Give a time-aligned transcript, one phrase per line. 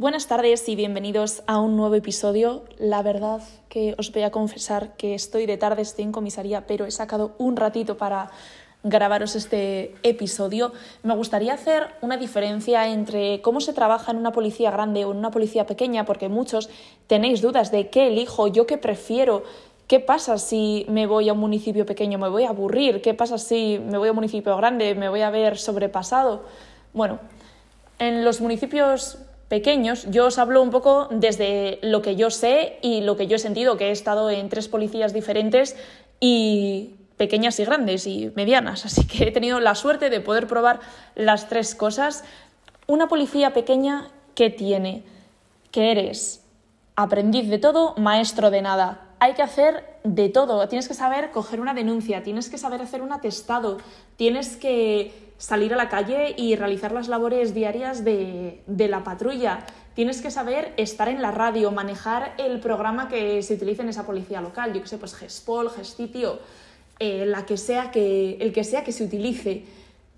[0.00, 2.64] Buenas tardes y bienvenidos a un nuevo episodio.
[2.78, 6.86] La verdad que os voy a confesar que estoy de tarde, estoy en comisaría, pero
[6.86, 8.30] he sacado un ratito para
[8.82, 10.72] grabaros este episodio.
[11.02, 15.18] Me gustaría hacer una diferencia entre cómo se trabaja en una policía grande o en
[15.18, 16.70] una policía pequeña, porque muchos
[17.06, 19.42] tenéis dudas de qué elijo, yo qué prefiero.
[19.86, 22.16] ¿Qué pasa si me voy a un municipio pequeño?
[22.16, 23.02] ¿Me voy a aburrir?
[23.02, 24.94] ¿Qué pasa si me voy a un municipio grande?
[24.94, 26.44] ¿Me voy a ver sobrepasado?
[26.94, 27.18] Bueno,
[27.98, 29.18] en los municipios
[29.50, 33.34] pequeños, yo os hablo un poco desde lo que yo sé y lo que yo
[33.34, 35.76] he sentido, que he estado en tres policías diferentes
[36.20, 40.78] y pequeñas y grandes y medianas, así que he tenido la suerte de poder probar
[41.16, 42.22] las tres cosas.
[42.86, 45.02] Una policía pequeña, ¿qué tiene?
[45.72, 46.44] Que eres
[46.94, 49.09] aprendiz de todo, maestro de nada.
[49.22, 50.66] Hay que hacer de todo.
[50.66, 53.76] Tienes que saber coger una denuncia, tienes que saber hacer un atestado,
[54.16, 59.66] tienes que salir a la calle y realizar las labores diarias de, la patrulla.
[59.94, 64.06] Tienes que saber estar en la radio, manejar el programa que se utilice en esa
[64.06, 64.72] policía local.
[64.72, 66.38] Yo que sé, pues Gespol, Gestitio,
[66.98, 69.66] eh, la que sea que, el que sea que se utilice.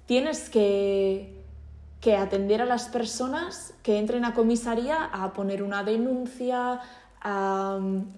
[0.06, 1.42] Tienes que,
[2.00, 6.80] que atender a las personas que entren a comisaría a poner una denuncia,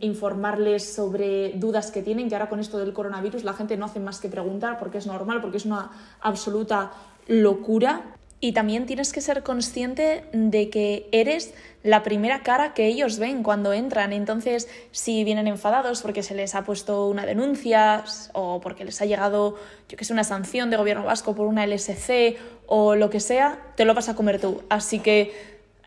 [0.00, 4.00] informarles sobre dudas que tienen, que ahora con esto del coronavirus la gente no hace
[4.00, 6.92] más que preguntar porque es normal, porque es una absoluta
[7.26, 8.02] locura.
[8.40, 13.42] Y también tienes que ser consciente de que eres la primera cara que ellos ven
[13.42, 14.12] cuando entran.
[14.12, 19.06] Entonces, si vienen enfadados porque se les ha puesto una denuncia o porque les ha
[19.06, 19.56] llegado,
[19.88, 23.58] yo que sé, una sanción de gobierno vasco por una LSC o lo que sea,
[23.76, 24.62] te lo vas a comer tú.
[24.68, 25.32] Así que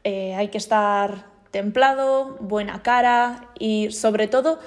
[0.04, 4.60] eh, hay que estar templado, buena cara y sobre todo,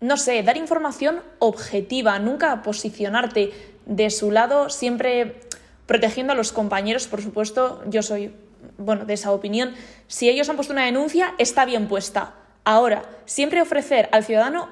[0.00, 3.52] no sé, dar información objetiva, nunca posicionarte
[3.86, 5.40] de su lado, siempre
[5.86, 8.34] protegiendo a los compañeros, por supuesto, yo soy,
[8.78, 9.74] bueno, de esa opinión.
[10.06, 12.34] Si ellos han puesto una denuncia, está bien puesta.
[12.64, 14.68] Ahora, siempre ofrecer al ciudadano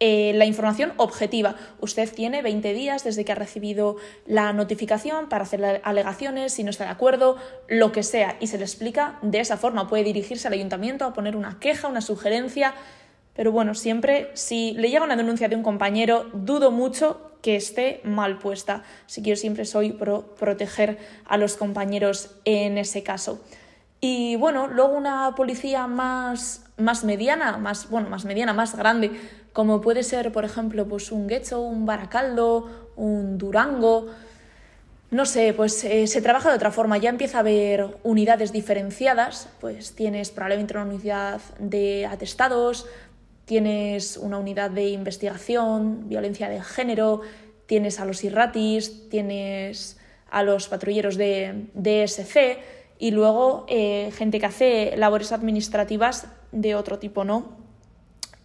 [0.00, 1.54] eh, la información objetiva.
[1.80, 3.96] Usted tiene 20 días desde que ha recibido
[4.26, 7.36] la notificación para hacer alegaciones, si no está de acuerdo,
[7.68, 9.88] lo que sea, y se le explica de esa forma.
[9.88, 12.74] Puede dirigirse al ayuntamiento a poner una queja, una sugerencia,
[13.34, 18.00] pero bueno, siempre si le llega una denuncia de un compañero, dudo mucho que esté
[18.04, 18.82] mal puesta.
[19.06, 23.40] Así que yo siempre soy pro proteger a los compañeros en ese caso.
[24.00, 29.12] Y bueno, luego una policía más, más mediana, más, bueno, más mediana, más grande,
[29.54, 34.08] como puede ser, por ejemplo, pues un Guecho, un Baracaldo, un Durango.
[35.12, 39.48] No sé, pues eh, se trabaja de otra forma, ya empieza a haber unidades diferenciadas,
[39.60, 42.86] pues tienes probablemente una unidad de atestados,
[43.44, 47.20] tienes una unidad de investigación, violencia de género,
[47.66, 49.98] tienes a los irratis, tienes
[50.32, 52.58] a los patrulleros de, DSC
[52.98, 57.63] y luego eh, gente que hace labores administrativas de otro tipo, ¿no?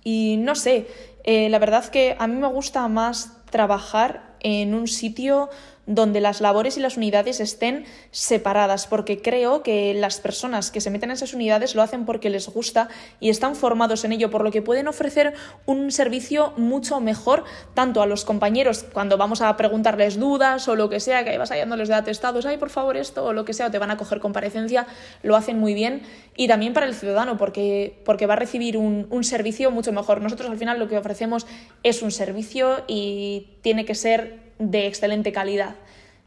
[0.03, 0.87] Y no sé,
[1.23, 5.49] eh, la verdad que a mí me gusta más trabajar en un sitio
[5.89, 10.91] donde las labores y las unidades estén separadas, porque creo que las personas que se
[10.91, 12.89] meten en esas unidades lo hacen porque les gusta
[13.19, 15.33] y están formados en ello, por lo que pueden ofrecer
[15.65, 20.89] un servicio mucho mejor tanto a los compañeros cuando vamos a preguntarles dudas o lo
[20.89, 23.67] que sea, que vas hallándoles de atestados, ay, por favor, esto o lo que sea,
[23.67, 24.85] o te van a coger comparecencia,
[25.23, 26.03] lo hacen muy bien
[26.35, 30.21] y también para el ciudadano, porque, porque va a recibir un, un servicio mucho mejor.
[30.21, 31.47] Nosotros al final lo que ofrecemos
[31.81, 35.75] es un servicio y tiene que ser de excelente calidad.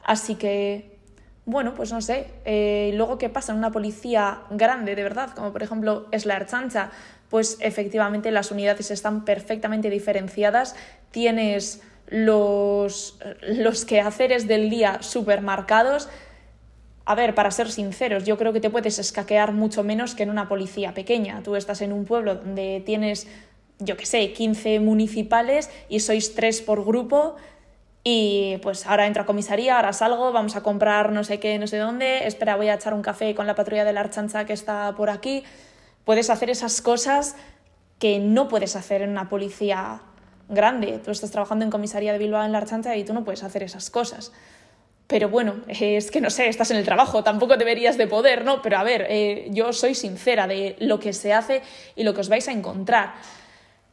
[0.02, 0.98] Así que,
[1.44, 2.26] bueno, pues no sé.
[2.44, 5.30] Eh, luego, ¿qué pasa en una policía grande, de verdad?
[5.30, 6.90] Como por ejemplo es la Archancha,
[7.30, 10.74] pues efectivamente las unidades están perfectamente diferenciadas.
[11.10, 16.08] Tienes los, los quehaceres del día supermarcados.
[17.04, 20.30] A ver, para ser sinceros, yo creo que te puedes escaquear mucho menos que en
[20.30, 21.42] una policía pequeña.
[21.42, 23.26] Tú estás en un pueblo donde tienes,
[23.78, 27.36] yo qué sé, 15 municipales y sois tres por grupo
[28.04, 31.68] y pues ahora entro a comisaría, ahora salgo, vamos a comprar no sé qué, no
[31.68, 34.52] sé dónde, espera, voy a echar un café con la patrulla de la Archancha que
[34.52, 35.44] está por aquí.
[36.04, 37.36] Puedes hacer esas cosas
[38.00, 40.00] que no puedes hacer en una policía
[40.48, 41.00] grande.
[41.04, 43.62] Tú estás trabajando en comisaría de Bilbao en la Archancha y tú no puedes hacer
[43.62, 44.32] esas cosas.
[45.06, 48.62] Pero bueno, es que no sé, estás en el trabajo, tampoco deberías de poder, ¿no?
[48.62, 51.62] Pero a ver, eh, yo soy sincera de lo que se hace
[51.94, 53.14] y lo que os vais a encontrar.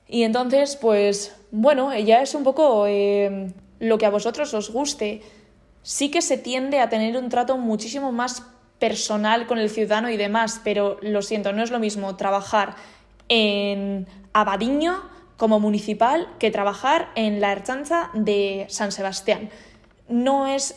[0.07, 2.87] Y entonces, pues bueno, ya es un poco...
[2.87, 5.21] Eh, lo que a vosotros os guste.
[5.83, 8.43] Sí que se tiende a tener un trato muchísimo más
[8.79, 12.75] personal con el ciudadano y demás, pero lo siento, no es lo mismo trabajar
[13.27, 15.01] en Abadiño
[15.37, 19.49] como municipal que trabajar en la Erchancha de San Sebastián.
[20.07, 20.75] No es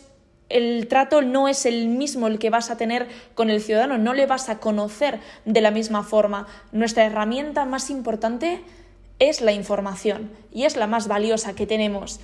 [0.53, 4.13] el trato no es el mismo el que vas a tener con el ciudadano, no
[4.13, 6.47] le vas a conocer de la misma forma.
[6.73, 8.61] Nuestra herramienta más importante
[9.19, 12.21] es la información y es la más valiosa que tenemos.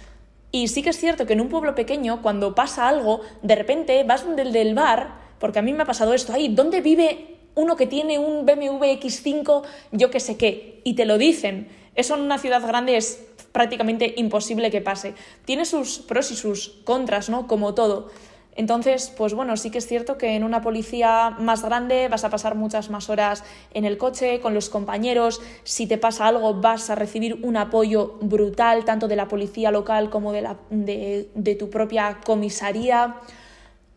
[0.50, 4.03] Y sí que es cierto que en un pueblo pequeño, cuando pasa algo, de repente
[4.05, 7.77] vas del del bar, porque a mí me ha pasado esto, ahí, ¿dónde vive uno
[7.77, 9.62] que tiene un BMW X5,
[9.93, 10.81] yo que sé qué?
[10.85, 11.69] Y te lo dicen.
[11.95, 15.15] Eso en una ciudad grande es prácticamente imposible que pase.
[15.45, 17.49] Tiene sus pros y sus contras, ¿no?
[17.49, 18.11] Como todo.
[18.59, 22.29] Entonces, pues bueno, sí que es cierto que en una policía más grande vas a
[22.29, 25.41] pasar muchas más horas en el coche, con los compañeros.
[25.63, 30.11] Si te pasa algo, vas a recibir un apoyo brutal, tanto de la policía local
[30.11, 33.15] como de, tu propia comisaría.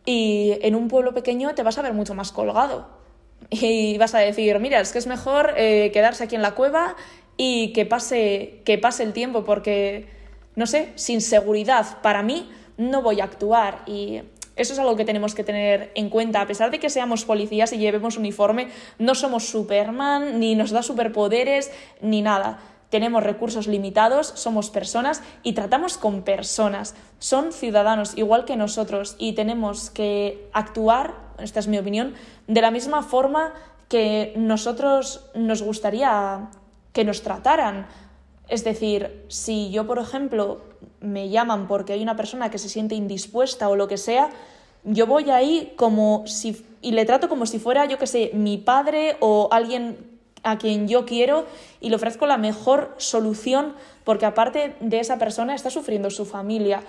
[0.04, 2.86] Y en un pueblo pequeño te vas a ver mucho más colgado.
[3.50, 6.94] Y vas a decir, mira, es que es mejor eh, quedarse aquí en la cueva
[7.36, 10.06] y que pase, que pase el tiempo, porque,
[10.54, 13.82] no sé, sin seguridad para mí no voy a actuar.
[14.62, 16.40] Eso es algo que tenemos que tener en cuenta.
[16.40, 18.68] A pesar de que seamos policías y llevemos uniforme,
[18.98, 21.70] no somos Superman, ni nos da superpoderes,
[22.00, 22.60] ni nada.
[22.88, 26.94] Tenemos recursos limitados, somos personas y tratamos con personas.
[27.18, 32.14] Son ciudadanos igual que nosotros y tenemos que actuar, esta es mi opinión,
[32.48, 33.54] de la misma forma
[33.88, 36.50] que nosotros nos gustaría
[36.92, 37.86] que nos trataran.
[38.52, 40.60] Es decir, si yo, por ejemplo,
[41.00, 44.28] me llaman porque hay una persona que se siente indispuesta o lo que sea,
[44.84, 48.58] yo voy ahí como si y le trato como si fuera, yo que sé, mi
[48.58, 49.96] padre o alguien
[50.42, 51.46] a quien yo quiero
[51.80, 53.72] y le ofrezco la mejor solución
[54.04, 56.82] porque aparte de esa persona está sufriendo su familia.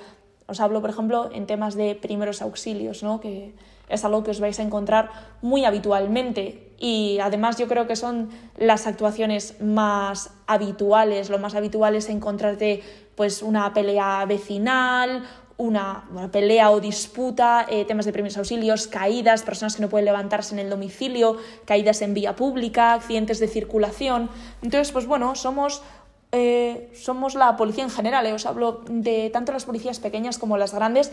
[0.48, 3.22] Os hablo, por ejemplo, en temas de primeros auxilios, ¿no?
[3.22, 3.54] que
[3.88, 5.12] es algo que os vais a encontrar
[5.42, 11.30] muy habitualmente y además yo creo que son las actuaciones más habituales.
[11.30, 12.82] Lo más habitual es encontrarte
[13.16, 15.24] pues una pelea vecinal,
[15.58, 20.56] una, pelea o disputa, eh, temas de primeros auxilios, caídas, personas que no pueden levantarse
[20.56, 24.30] en el domicilio, caídas en vía pública, accidentes de circulación.
[24.62, 25.84] Entonces, pues bueno, somos,
[26.32, 28.34] eh, somos la policía en general, eh.
[28.34, 31.12] os hablo de tanto las policías pequeñas como las grandes,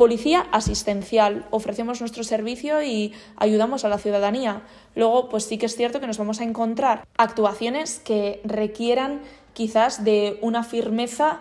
[0.00, 4.62] Policía asistencial, ofrecemos nuestro servicio y ayudamos a la ciudadanía.
[4.94, 9.20] Luego, pues sí que es cierto que nos vamos a encontrar actuaciones que requieran
[9.52, 11.40] quizás de una firmeza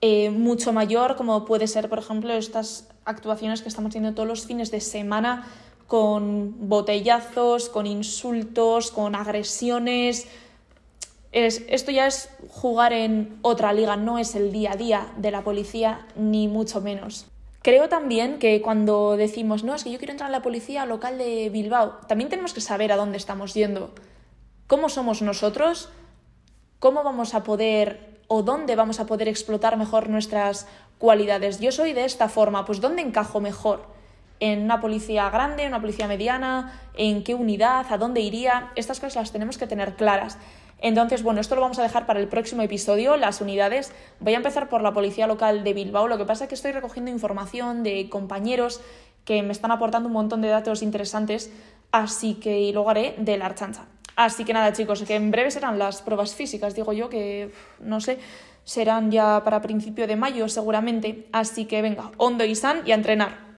[0.00, 4.44] eh, mucho mayor, como puede ser, por ejemplo, estas actuaciones que estamos teniendo todos los
[4.44, 5.46] fines de semana
[5.86, 10.26] con botellazos, con insultos, con agresiones.
[11.30, 15.44] esto ya es jugar en otra liga, no es el día a día de la
[15.44, 17.28] policía, ni mucho menos.
[17.64, 21.16] Creo también que cuando decimos, no, es que yo quiero entrar en la policía local
[21.16, 23.94] de Bilbao, también tenemos que saber a dónde estamos yendo.
[24.66, 25.88] ¿Cómo somos nosotros?
[26.78, 30.68] ¿Cómo vamos a poder o dónde vamos a poder explotar mejor nuestras
[30.98, 31.58] cualidades?
[31.58, 33.86] Yo soy de esta forma, pues ¿dónde encajo mejor?
[34.40, 36.78] ¿En una policía grande, en una policía mediana?
[36.92, 37.86] ¿En qué unidad?
[37.88, 38.72] ¿A dónde iría?
[38.76, 40.36] Estas cosas las tenemos que tener claras.
[40.84, 43.90] Entonces, bueno, esto lo vamos a dejar para el próximo episodio, las unidades.
[44.20, 46.08] Voy a empezar por la Policía Local de Bilbao.
[46.08, 48.82] Lo que pasa es que estoy recogiendo información de compañeros
[49.24, 51.50] que me están aportando un montón de datos interesantes,
[51.90, 53.86] así que luego haré de la archancha.
[54.14, 57.50] Así que nada, chicos, que en breve serán las pruebas físicas, digo yo, que
[57.80, 58.18] no sé,
[58.64, 61.28] serán ya para principio de mayo seguramente.
[61.32, 63.44] Así que venga, hondo y san y a entrenar.